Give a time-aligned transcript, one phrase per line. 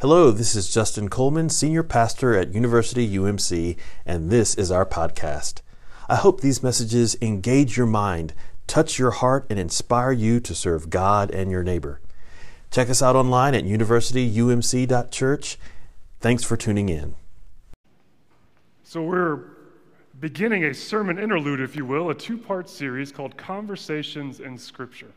[0.00, 3.76] Hello, this is Justin Coleman, Senior Pastor at University UMC,
[4.06, 5.60] and this is our podcast.
[6.08, 8.32] I hope these messages engage your mind,
[8.66, 12.00] touch your heart, and inspire you to serve God and your neighbor.
[12.70, 15.58] Check us out online at universityumc.church.
[16.18, 17.14] Thanks for tuning in.
[18.82, 19.40] So, we're
[20.18, 25.12] beginning a sermon interlude, if you will, a two part series called Conversations in Scripture.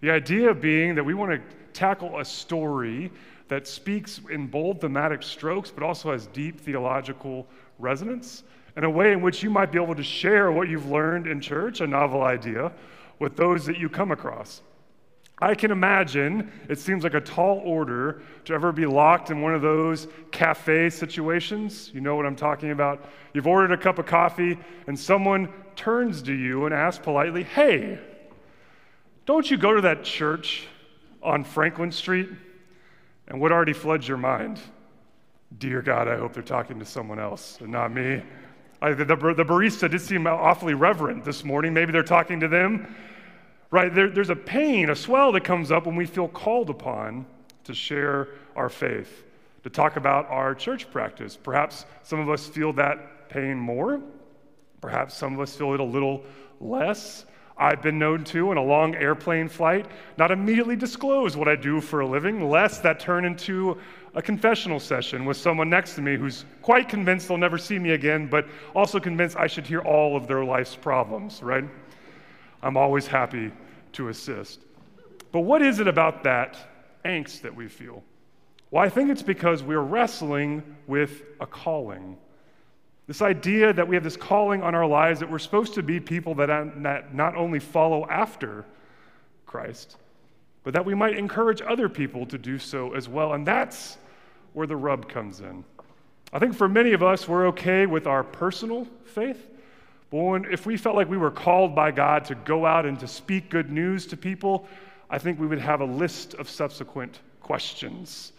[0.00, 1.40] The idea being that we want to
[1.72, 3.10] tackle a story
[3.48, 7.46] that speaks in bold thematic strokes, but also has deep theological
[7.78, 8.44] resonance,
[8.76, 11.40] and a way in which you might be able to share what you've learned in
[11.40, 12.72] church, a novel idea,
[13.18, 14.62] with those that you come across.
[15.42, 19.54] I can imagine it seems like a tall order to ever be locked in one
[19.54, 21.90] of those cafe situations.
[21.92, 23.04] You know what I'm talking about?
[23.34, 27.98] You've ordered a cup of coffee, and someone turns to you and asks politely, Hey,
[29.26, 30.68] don't you go to that church
[31.22, 32.28] on Franklin Street?
[33.28, 34.60] And what already floods your mind?
[35.58, 38.22] Dear God, I hope they're talking to someone else and not me.
[38.80, 41.72] I, the, the, barista did seem awfully reverent this morning.
[41.72, 42.94] Maybe they're talking to them.
[43.70, 43.94] Right?
[43.94, 47.26] There, there's a pain, a swell that comes up when we feel called upon
[47.64, 49.24] to share our faith,
[49.62, 51.38] to talk about our church practice.
[51.40, 54.02] Perhaps some of us feel that pain more.
[54.80, 56.24] Perhaps some of us feel it a little
[56.60, 57.24] less.
[57.62, 59.86] I've been known to, in a long airplane flight,
[60.18, 63.78] not immediately disclose what I do for a living, lest that turn into
[64.16, 67.90] a confessional session with someone next to me who's quite convinced they'll never see me
[67.90, 71.64] again, but also convinced I should hear all of their life's problems, right?
[72.64, 73.52] I'm always happy
[73.92, 74.62] to assist.
[75.30, 76.56] But what is it about that
[77.04, 78.02] angst that we feel?
[78.72, 82.18] Well, I think it's because we're wrestling with a calling.
[83.06, 85.98] This idea that we have this calling on our lives that we're supposed to be
[85.98, 88.64] people that not only follow after
[89.44, 89.96] Christ,
[90.62, 93.32] but that we might encourage other people to do so as well.
[93.32, 93.98] And that's
[94.52, 95.64] where the rub comes in.
[96.32, 99.48] I think for many of us, we're okay with our personal faith.
[100.10, 102.98] But when, if we felt like we were called by God to go out and
[103.00, 104.66] to speak good news to people,
[105.10, 108.32] I think we would have a list of subsequent questions.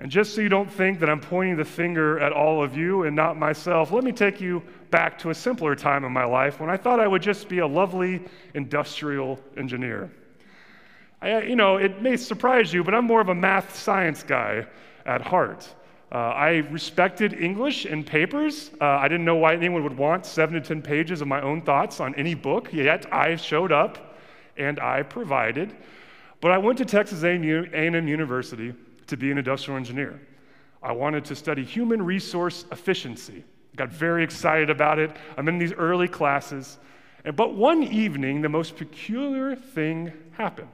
[0.00, 3.02] And just so you don't think that I'm pointing the finger at all of you
[3.02, 6.58] and not myself, let me take you back to a simpler time in my life
[6.58, 8.22] when I thought I would just be a lovely
[8.54, 10.10] industrial engineer.
[11.20, 14.66] I, you know, it may surprise you, but I'm more of a math science guy
[15.04, 15.68] at heart.
[16.10, 18.70] Uh, I respected English and papers.
[18.80, 21.60] Uh, I didn't know why anyone would want seven to 10 pages of my own
[21.60, 24.18] thoughts on any book, yet I showed up
[24.56, 25.76] and I provided.
[26.40, 28.72] But I went to Texas A&M University
[29.10, 30.20] to be an industrial engineer.
[30.82, 33.44] I wanted to study human resource efficiency.
[33.76, 35.14] Got very excited about it.
[35.36, 36.78] I'm in these early classes.
[37.36, 40.72] But one evening, the most peculiar thing happened.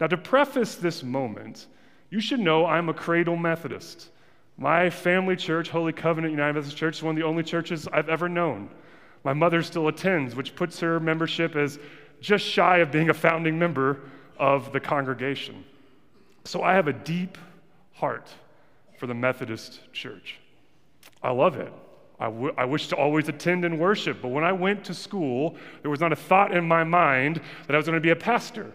[0.00, 1.66] Now, to preface this moment,
[2.10, 4.10] you should know I'm a cradle Methodist.
[4.58, 8.08] My family church, Holy Covenant United Methodist Church, is one of the only churches I've
[8.08, 8.68] ever known.
[9.22, 11.78] My mother still attends, which puts her membership as
[12.20, 14.00] just shy of being a founding member
[14.38, 15.64] of the congregation.
[16.44, 17.38] So I have a deep
[17.96, 18.28] heart
[18.98, 20.38] for the Methodist Church.
[21.22, 21.72] I love it.
[22.18, 25.56] I, w- I wish to always attend and worship, but when I went to school,
[25.82, 28.16] there was not a thought in my mind that I was going to be a
[28.16, 28.72] pastor.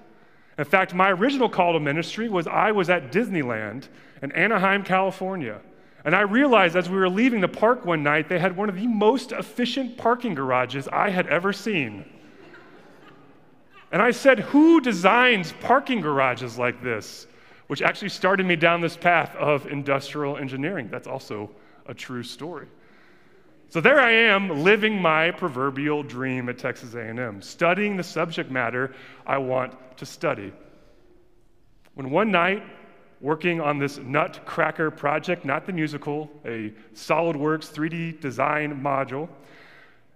[0.57, 3.87] In fact, my original call to ministry was I was at Disneyland
[4.21, 5.59] in Anaheim, California.
[6.03, 8.75] And I realized as we were leaving the park one night, they had one of
[8.75, 12.05] the most efficient parking garages I had ever seen.
[13.91, 17.27] And I said, Who designs parking garages like this?
[17.71, 20.89] Which actually started me down this path of industrial engineering.
[20.91, 21.49] That's also
[21.85, 22.67] a true story.
[23.69, 28.93] So there I am living my proverbial dream at Texas A&M, studying the subject matter
[29.25, 30.51] I want to study.
[31.93, 32.61] When one night,
[33.21, 39.29] working on this Nutcracker project, not the musical, a SolidWorks 3D design module,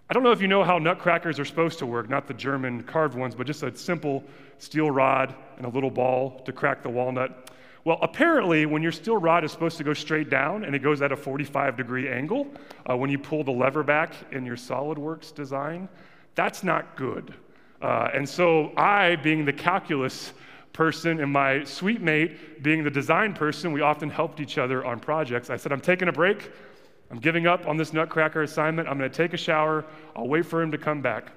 [0.08, 2.84] I don't know if you know how nutcrackers are supposed to work, not the German
[2.84, 4.22] carved ones, but just a simple
[4.58, 7.50] steel rod and a little ball to crack the walnut.
[7.84, 11.02] Well, apparently, when your steel rod is supposed to go straight down and it goes
[11.02, 12.46] at a 45 degree angle,
[12.88, 15.88] uh, when you pull the lever back in your SolidWorks design,
[16.36, 17.34] that's not good.
[17.82, 20.32] Uh, and so, I, being the calculus
[20.72, 25.00] person and my suite mate being the design person, we often helped each other on
[25.00, 25.50] projects.
[25.50, 26.50] I said, I'm taking a break.
[27.10, 28.88] I'm giving up on this nutcracker assignment.
[28.88, 29.84] I'm going to take a shower.
[30.14, 31.32] I'll wait for him to come back.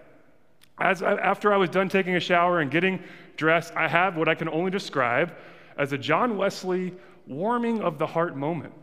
[0.80, 3.04] As after I was done taking a shower and getting
[3.36, 5.34] dressed, I have what I can only describe
[5.78, 6.94] as a John Wesley
[7.28, 8.74] warming of the heart moment.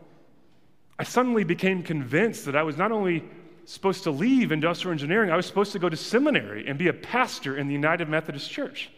[0.99, 3.23] I suddenly became convinced that I was not only
[3.65, 6.93] supposed to leave industrial engineering, I was supposed to go to seminary and be a
[6.93, 8.89] pastor in the United Methodist Church.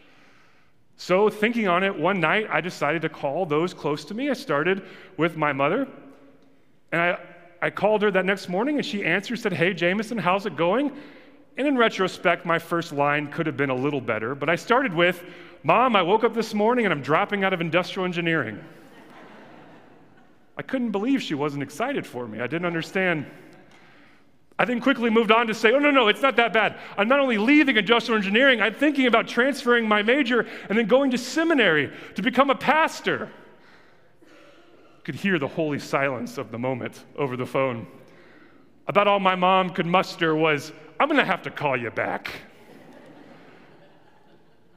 [0.96, 4.30] So, thinking on it, one night I decided to call those close to me.
[4.30, 4.82] I started
[5.16, 5.88] with my mother,
[6.92, 7.18] and I,
[7.62, 10.92] I called her that next morning, and she answered, said, Hey, Jamison, how's it going?
[11.56, 14.94] And in retrospect, my first line could have been a little better, but I started
[14.94, 15.22] with,
[15.62, 18.62] Mom, I woke up this morning and I'm dropping out of industrial engineering.
[20.56, 22.40] I couldn't believe she wasn't excited for me.
[22.40, 23.26] I didn't understand
[24.60, 26.78] I then quickly moved on to say, oh, no, no, it's not that bad.
[26.98, 31.12] I'm not only leaving industrial engineering, I'm thinking about transferring my major and then going
[31.12, 33.30] to seminary to become a pastor.
[35.04, 37.86] Could hear the holy silence of the moment over the phone.
[38.86, 42.30] About all my mom could muster was, I'm to have to call you back.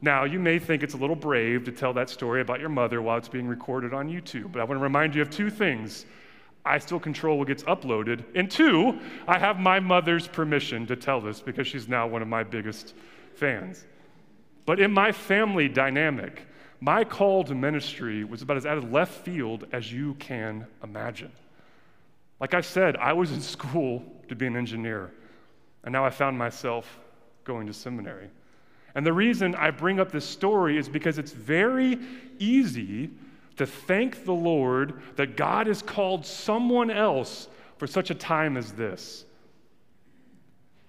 [0.02, 3.02] Now, you may think it's a little brave to tell that story about your mother
[3.02, 6.06] while it's being recorded on YouTube, but I want to remind you of two things.
[6.66, 8.24] I still control what gets uploaded.
[8.36, 12.28] And two, I have my mother's permission to tell this because she's now one of
[12.28, 12.96] my biggest
[13.36, 13.86] fans.
[14.66, 16.48] But in my family dynamic,
[16.84, 21.32] my call to ministry was about as out of left field as you can imagine.
[22.42, 25.14] Like I said, I was in school to be an engineer,
[25.86, 27.00] and now I found myself
[27.46, 28.30] going to seminary.
[28.96, 31.98] And the reason I bring up this story is because it's very
[32.38, 33.12] easy
[33.56, 37.48] to thank the Lord that God has called someone else
[37.78, 39.24] for such a time as this.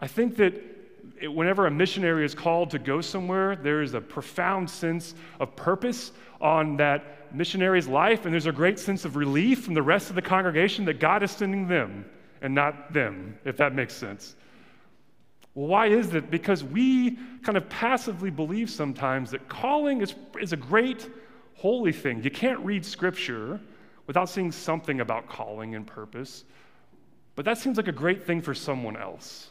[0.00, 0.74] I think that
[1.20, 5.55] it, whenever a missionary is called to go somewhere, there is a profound sense of
[5.56, 10.11] purpose on that missionary's life, and there's a great sense of relief from the rest
[10.11, 12.05] of the congregation that God is sending them
[12.43, 14.37] and not them, if that makes sense.
[15.55, 16.31] Well, why is that?
[16.31, 21.08] Because we kind of passively believe sometimes that calling is, is a great
[21.55, 22.22] holy thing.
[22.22, 23.61] You can't read scripture
[24.06, 26.44] without seeing something about calling and purpose.
[27.37, 29.49] But that seems like a great thing for someone else.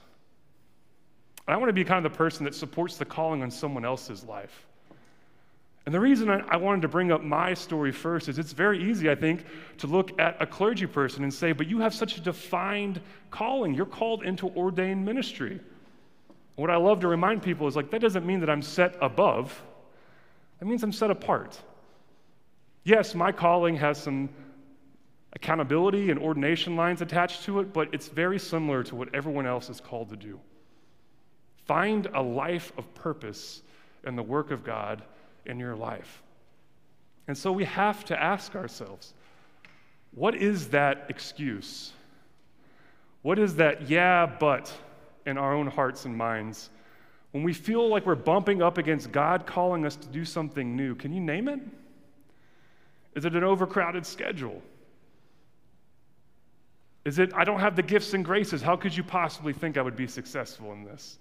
[1.48, 4.24] I want to be kind of the person that supports the calling on someone else's
[4.24, 4.66] life.
[5.86, 9.10] And the reason I wanted to bring up my story first is it's very easy,
[9.10, 9.46] I think,
[9.80, 13.02] to look at a clergy person and say, but you have such a defined
[13.32, 13.74] calling.
[13.74, 15.60] You're called into ordained ministry.
[16.56, 19.62] What I love to remind people is like, that doesn't mean that I'm set above,
[20.60, 21.60] that means I'm set apart.
[22.86, 24.30] Yes, my calling has some
[25.34, 29.70] accountability and ordination lines attached to it, but it's very similar to what everyone else
[29.70, 30.40] is called to do.
[31.66, 33.62] Find a life of purpose
[34.06, 35.02] in the work of God
[35.46, 36.22] in your life.
[37.28, 39.14] And so we have to ask ourselves
[40.16, 41.92] what is that excuse?
[43.24, 44.72] What is that yeah, but
[45.26, 46.70] in our own hearts and minds?
[47.32, 50.94] When we feel like we're bumping up against God calling us to do something new,
[50.94, 51.60] can you name it?
[53.16, 54.62] Is it an overcrowded schedule?
[57.06, 58.62] Is it, I don't have the gifts and graces.
[58.62, 61.18] How could you possibly think I would be successful in this?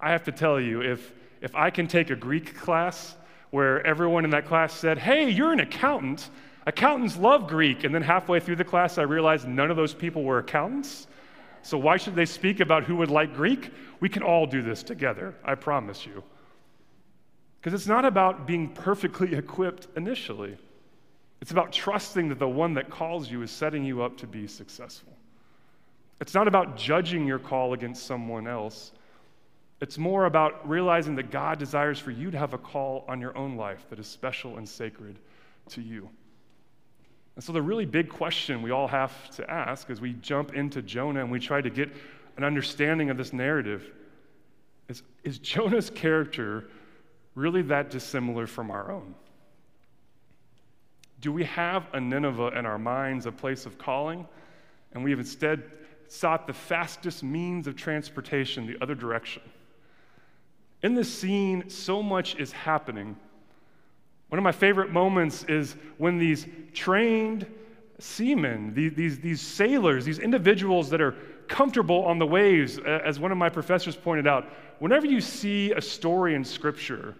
[0.00, 3.16] I have to tell you, if, if I can take a Greek class
[3.50, 6.30] where everyone in that class said, Hey, you're an accountant,
[6.66, 10.22] accountants love Greek, and then halfway through the class I realized none of those people
[10.22, 11.06] were accountants.
[11.62, 13.72] So why should they speak about who would like Greek?
[14.00, 16.22] We can all do this together, I promise you.
[17.60, 20.56] Because it's not about being perfectly equipped initially,
[21.40, 24.46] it's about trusting that the one that calls you is setting you up to be
[24.46, 25.12] successful.
[26.20, 28.92] It's not about judging your call against someone else.
[29.80, 33.36] It's more about realizing that God desires for you to have a call on your
[33.36, 35.18] own life that is special and sacred
[35.70, 36.08] to you.
[37.36, 40.82] And so, the really big question we all have to ask as we jump into
[40.82, 41.90] Jonah and we try to get
[42.36, 43.92] an understanding of this narrative
[44.88, 46.68] is Is Jonah's character
[47.36, 49.14] really that dissimilar from our own?
[51.20, 54.26] Do we have a Nineveh in our minds, a place of calling,
[54.92, 55.62] and we have instead
[56.08, 59.42] sought the fastest means of transportation the other direction?
[60.82, 63.16] In this scene, so much is happening.
[64.28, 67.46] One of my favorite moments is when these trained
[67.98, 71.16] seamen, these, these, these sailors, these individuals that are
[71.48, 74.46] comfortable on the waves, as one of my professors pointed out,
[74.78, 77.16] whenever you see a story in Scripture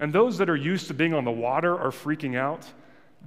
[0.00, 2.66] and those that are used to being on the water are freaking out,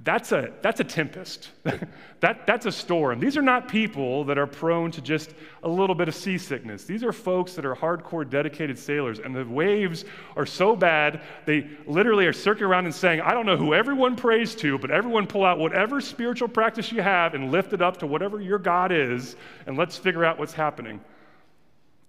[0.02, 1.50] that's a, that's a tempest.
[2.20, 3.20] that, that's a storm.
[3.20, 6.84] These are not people that are prone to just a little bit of seasickness.
[6.84, 10.04] These are folks that are hardcore, dedicated sailors, and the waves
[10.36, 14.16] are so bad, they literally are circling around and saying, I don't know who everyone
[14.16, 17.98] prays to, but everyone pull out whatever spiritual practice you have and lift it up
[17.98, 19.36] to whatever your God is,
[19.66, 21.00] and let's figure out what's happening.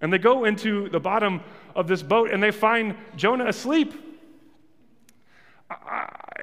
[0.02, 1.42] And they go into the bottom
[1.76, 3.94] of this boat and they find Jonah asleep.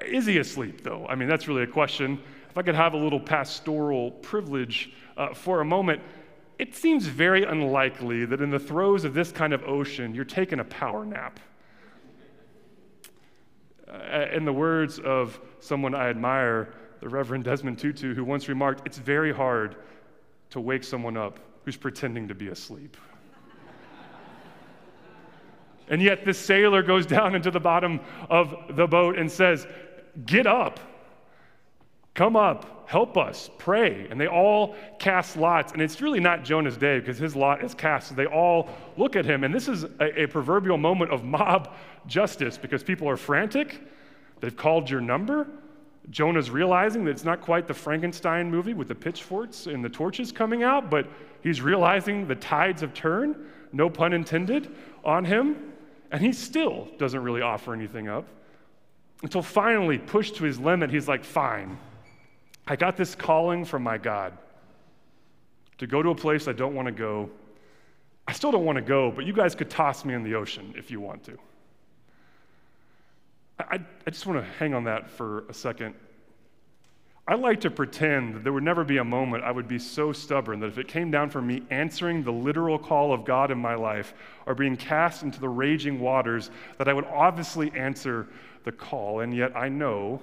[0.03, 1.05] Is he asleep, though?
[1.07, 2.19] I mean, that's really a question.
[2.49, 6.01] If I could have a little pastoral privilege uh, for a moment,
[6.59, 10.59] it seems very unlikely that in the throes of this kind of ocean, you're taking
[10.59, 11.39] a power nap.
[13.87, 18.85] Uh, in the words of someone I admire, the Reverend Desmond Tutu, who once remarked,
[18.85, 19.75] It's very hard
[20.51, 22.97] to wake someone up who's pretending to be asleep.
[25.89, 29.67] and yet, this sailor goes down into the bottom of the boat and says,
[30.25, 30.79] Get up,
[32.13, 34.07] come up, help us, pray.
[34.09, 35.73] And they all cast lots.
[35.73, 38.09] And it's really not Jonah's day because his lot is cast.
[38.09, 39.43] So they all look at him.
[39.43, 41.73] And this is a, a proverbial moment of mob
[42.07, 43.81] justice because people are frantic.
[44.39, 45.47] They've called your number.
[46.09, 50.31] Jonah's realizing that it's not quite the Frankenstein movie with the pitchforks and the torches
[50.31, 51.07] coming out, but
[51.41, 53.37] he's realizing the tides have turned,
[53.71, 55.73] no pun intended, on him,
[56.11, 58.27] and he still doesn't really offer anything up.
[59.23, 61.77] Until finally, pushed to his limit, he's like, Fine,
[62.67, 64.37] I got this calling from my God
[65.77, 67.29] to go to a place I don't want to go.
[68.27, 70.73] I still don't want to go, but you guys could toss me in the ocean
[70.77, 71.37] if you want to.
[73.59, 75.95] I, I just want to hang on that for a second.
[77.25, 80.11] I like to pretend that there would never be a moment I would be so
[80.11, 83.57] stubborn that if it came down for me answering the literal call of God in
[83.57, 84.13] my life
[84.45, 88.27] or being cast into the raging waters, that I would obviously answer
[88.65, 89.21] the call.
[89.21, 90.21] And yet I know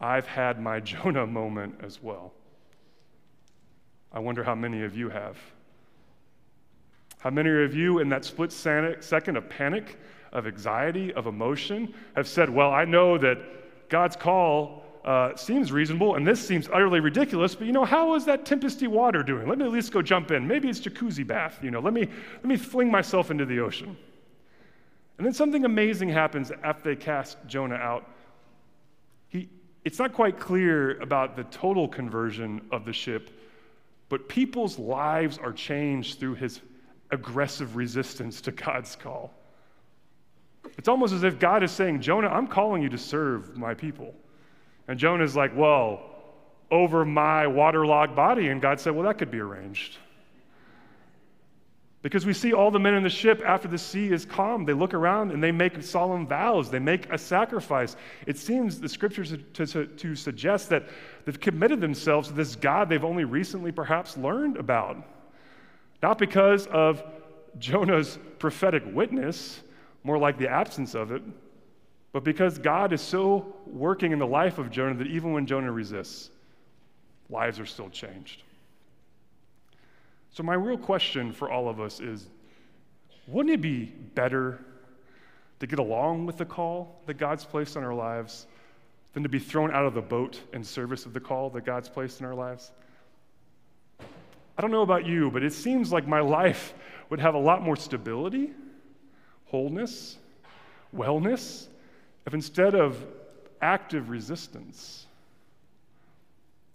[0.00, 2.32] I've had my Jonah moment as well.
[4.12, 5.38] I wonder how many of you have.
[7.18, 10.00] How many of you, in that split second of panic,
[10.32, 13.38] of anxiety, of emotion, have said, Well, I know that
[13.88, 18.24] God's call uh, seems reasonable and this seems utterly ridiculous, but you know, how is
[18.26, 19.48] that tempesty water doing?
[19.48, 20.46] Let me at least go jump in.
[20.46, 23.96] Maybe it's jacuzzi bath, you know, let me, let me fling myself into the ocean.
[25.16, 28.08] And then something amazing happens after they cast Jonah out.
[29.28, 29.48] He,
[29.84, 33.30] it's not quite clear about the total conversion of the ship,
[34.08, 36.60] but people's lives are changed through his
[37.10, 39.32] aggressive resistance to God's call.
[40.76, 44.14] It's almost as if God is saying, Jonah, I'm calling you to serve my people.
[44.90, 46.02] And Jonah's like, Well,
[46.68, 48.48] over my waterlogged body.
[48.48, 49.98] And God said, Well, that could be arranged.
[52.02, 54.72] Because we see all the men in the ship after the sea is calm, they
[54.72, 57.94] look around and they make solemn vows, they make a sacrifice.
[58.26, 60.88] It seems the scriptures to, to, to, suggest that
[61.24, 64.96] they've committed themselves to this God they've only recently perhaps learned about.
[66.02, 67.04] Not because of
[67.60, 69.60] Jonah's prophetic witness,
[70.02, 71.22] more like the absence of it,
[72.12, 75.70] but because God is so working in the life of Jonah that even when Jonah
[75.70, 76.30] resists,
[77.28, 78.42] lives are still changed.
[80.32, 82.28] So, my real question for all of us is
[83.26, 84.58] wouldn't it be better
[85.60, 88.46] to get along with the call that God's placed on our lives
[89.12, 91.88] than to be thrown out of the boat in service of the call that God's
[91.88, 92.72] placed in our lives?
[94.00, 96.74] I don't know about you, but it seems like my life
[97.08, 98.52] would have a lot more stability
[99.46, 100.16] wholeness,
[100.94, 101.66] wellness,
[102.26, 103.04] if instead of
[103.60, 105.06] active resistance,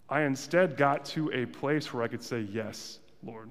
[0.08, 3.48] I instead got to a place where I could say, Yes, Lord.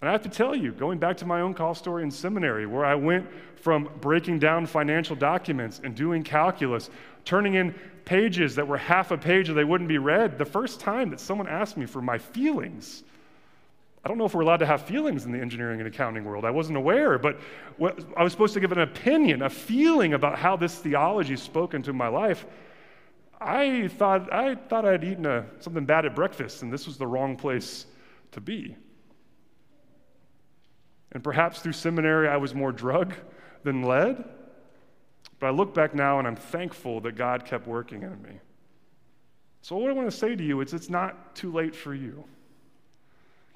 [0.00, 2.66] And I have to tell you, going back to my own call story in seminary,
[2.66, 6.88] where I went from breaking down financial documents and doing calculus,
[7.24, 10.78] turning in pages that were half a page that they wouldn't be read, the first
[10.78, 13.02] time that someone asked me for my feelings
[14.04, 16.44] I don't know if we're allowed to have feelings in the engineering and accounting world.
[16.44, 17.38] I wasn't aware, but
[17.76, 21.74] what, I was supposed to give an opinion, a feeling about how this theology spoke
[21.74, 22.46] into my life.
[23.40, 27.06] I thought, I thought I'd eaten a, something bad at breakfast, and this was the
[27.06, 27.86] wrong place
[28.32, 28.76] to be.
[31.12, 33.14] And perhaps through seminary, I was more drug
[33.64, 34.24] than led.
[35.40, 38.40] But I look back now and I'm thankful that God kept working in me.
[39.62, 42.24] So, what I want to say to you is it's not too late for you.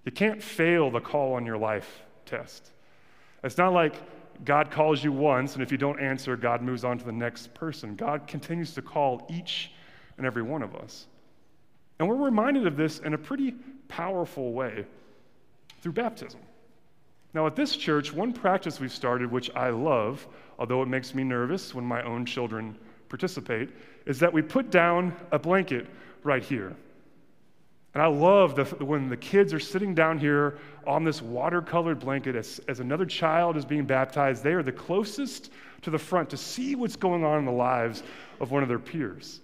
[0.04, 2.70] You can't fail the call on your life test.
[3.44, 3.94] It's not like
[4.44, 7.54] God calls you once, and if you don't answer, God moves on to the next
[7.54, 7.94] person.
[7.94, 9.72] God continues to call each
[10.16, 11.06] and every one of us.
[11.98, 13.54] And we're reminded of this in a pretty
[13.88, 14.84] powerful way
[15.80, 16.40] through baptism.
[17.34, 20.26] Now, at this church, one practice we've started, which I love,
[20.58, 22.76] although it makes me nervous when my own children
[23.08, 23.70] participate,
[24.06, 25.86] is that we put down a blanket
[26.24, 26.74] right here.
[27.94, 32.34] And I love the, when the kids are sitting down here on this watercolored blanket
[32.34, 35.50] as, as another child is being baptized, they are the closest
[35.82, 38.02] to the front to see what's going on in the lives
[38.40, 39.40] of one of their peers.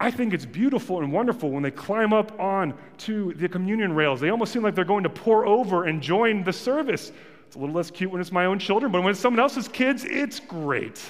[0.00, 4.20] I think it's beautiful and wonderful when they climb up on to the communion rails.
[4.20, 7.12] They almost seem like they're going to pour over and join the service.
[7.46, 9.68] It's a little less cute when it's my own children, but when it's someone else's
[9.68, 11.00] kids, it's great.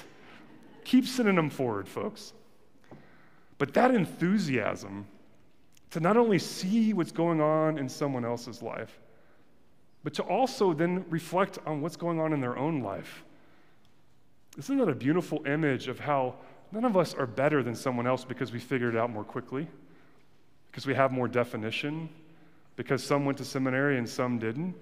[0.83, 2.33] Keep sending them forward, folks.
[3.57, 5.07] But that enthusiasm
[5.95, 8.99] to not only see what's going on in someone else's life,
[10.03, 13.23] but to also then reflect on what's going on in their own life.
[14.57, 16.35] Isn't that a beautiful image of how
[16.73, 19.69] none of us are better than someone else because we figured it out more quickly,
[20.67, 22.09] because we have more definition,
[22.75, 24.75] because some went to seminary and some didn't?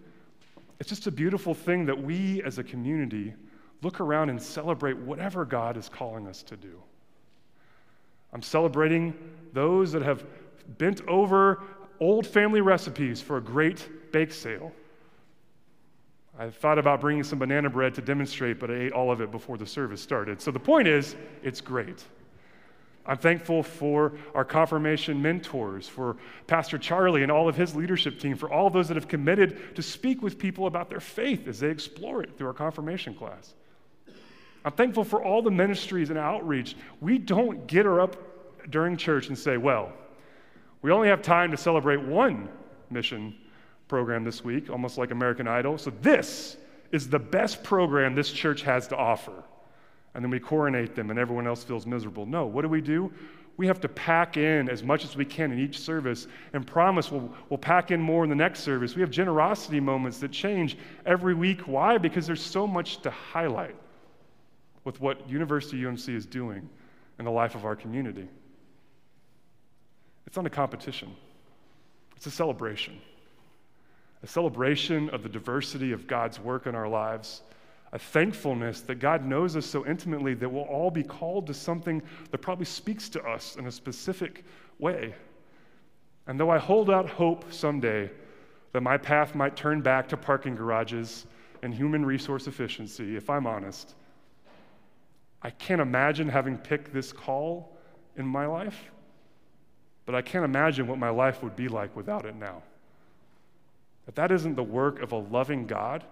[0.79, 3.35] It's just a beautiful thing that we as a community
[3.83, 6.81] look around and celebrate whatever God is calling us to do.
[8.33, 9.13] I'm celebrating
[9.53, 10.25] those that have
[10.77, 11.63] bent over
[11.99, 14.71] old family recipes for a great bake sale.
[16.37, 19.31] I thought about bringing some banana bread to demonstrate, but I ate all of it
[19.31, 20.41] before the service started.
[20.41, 22.03] So the point is, it's great.
[23.05, 26.15] I'm thankful for our confirmation mentors, for
[26.47, 29.81] Pastor Charlie and all of his leadership team, for all those that have committed to
[29.81, 33.53] speak with people about their faith as they explore it through our confirmation class.
[34.65, 36.75] I'm thankful for all the ministries and outreach.
[37.01, 38.15] We don't get her up
[38.69, 39.91] during church and say, well,
[40.83, 42.49] we only have time to celebrate one
[42.91, 43.35] mission
[43.87, 45.77] program this week, almost like American Idol.
[45.77, 46.57] So this
[46.91, 49.43] is the best program this church has to offer.
[50.13, 52.25] And then we coronate them and everyone else feels miserable.
[52.25, 53.11] No, what do we do?
[53.55, 57.11] We have to pack in as much as we can in each service and promise
[57.11, 58.95] we'll, we'll pack in more in the next service.
[58.95, 61.61] We have generosity moments that change every week.
[61.61, 61.97] Why?
[61.97, 63.75] Because there's so much to highlight
[64.83, 66.67] with what University UMC is doing
[67.19, 68.27] in the life of our community.
[70.33, 71.15] It's not a competition,
[72.15, 72.99] it's a celebration.
[74.23, 77.43] A celebration of the diversity of God's work in our lives,
[77.91, 82.01] a thankfulness that God knows us so intimately that we'll all be called to something
[82.31, 84.43] that probably speaks to us in a specific
[84.79, 85.13] way.
[86.25, 88.09] And though I hold out hope someday
[88.71, 91.27] that my path might turn back to parking garages
[91.61, 93.93] and human resource efficiency, if I'm honest,
[95.43, 97.77] I can't imagine having picked this call
[98.17, 98.89] in my life,
[100.05, 102.61] but I can't imagine what my life would be like without it now.
[104.07, 106.03] If that isn't the work of a loving God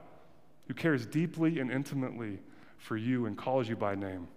[0.67, 2.39] who cares deeply and intimately
[2.77, 4.27] for you and calls you by name,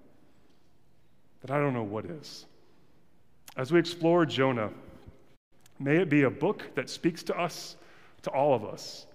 [1.43, 2.47] then I don't know what is.
[3.57, 4.71] As we explore Jonah,
[5.79, 7.77] may it be a book that speaks to us,
[8.23, 9.07] to all of us.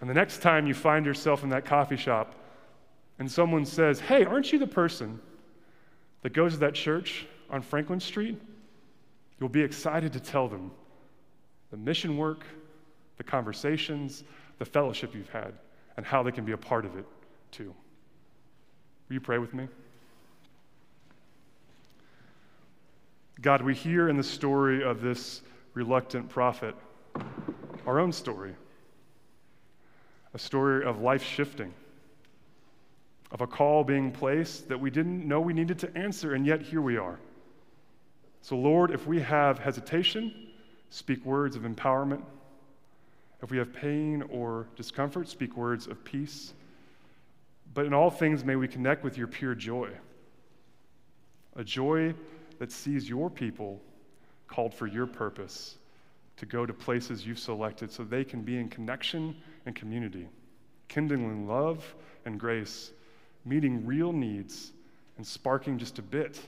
[0.00, 2.34] And the next time you find yourself in that coffee shop
[3.18, 5.20] and someone says, Hey, aren't you the person
[6.22, 8.40] that goes to that church on Franklin Street?
[9.40, 10.70] You'll be excited to tell them
[11.70, 12.44] the mission work,
[13.16, 14.22] the conversations,
[14.58, 15.54] the fellowship you've had,
[15.96, 17.06] and how they can be a part of it
[17.50, 17.74] too.
[19.08, 19.66] Will you pray with me?
[23.40, 25.40] God, we hear in the story of this
[25.72, 26.74] reluctant prophet
[27.86, 28.54] our own story,
[30.34, 31.72] a story of life shifting
[33.30, 36.60] of a call being placed that we didn't know we needed to answer, and yet
[36.60, 37.18] here we are.
[38.42, 40.32] So, Lord, if we have hesitation,
[40.90, 42.22] speak words of empowerment.
[43.42, 46.52] If we have pain or discomfort, speak words of peace.
[47.72, 49.90] But in all things, may we connect with your pure joy
[51.56, 52.14] a joy
[52.58, 53.80] that sees your people
[54.46, 55.76] called for your purpose
[56.36, 60.28] to go to places you've selected so they can be in connection and community,
[60.88, 62.92] kindling love and grace
[63.44, 64.72] meeting real needs
[65.16, 66.40] and sparking just a bit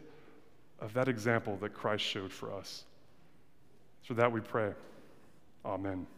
[0.82, 2.84] of that example that Christ showed for us.
[4.02, 4.72] For that we pray.
[5.64, 6.08] Amen.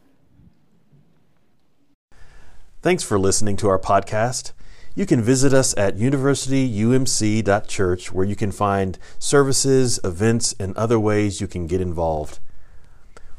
[2.81, 4.53] Thanks for listening to our podcast.
[4.95, 11.43] You can visit us at universityumc.church where you can find services, events, and other ways
[11.43, 12.39] you can get involved.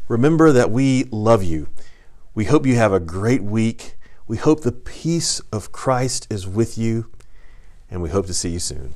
[0.07, 1.69] Remember that we love you.
[2.35, 3.95] We hope you have a great week.
[4.27, 7.09] We hope the peace of Christ is with you
[7.89, 8.93] and we hope to see you soon.